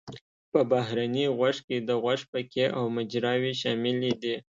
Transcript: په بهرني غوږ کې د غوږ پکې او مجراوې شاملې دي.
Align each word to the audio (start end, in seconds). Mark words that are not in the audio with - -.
په 0.51 0.59
بهرني 0.71 1.25
غوږ 1.37 1.55
کې 1.67 1.77
د 1.87 1.89
غوږ 2.01 2.21
پکې 2.31 2.65
او 2.77 2.83
مجراوې 2.95 3.53
شاملې 3.61 4.11
دي. 4.21 4.35